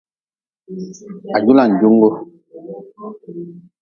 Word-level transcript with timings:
Hajulanjungu. 1.31 2.09